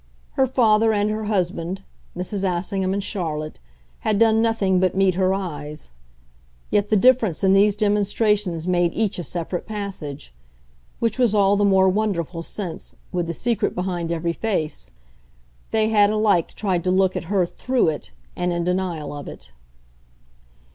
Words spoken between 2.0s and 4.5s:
Mrs. Assingham and Charlotte, had done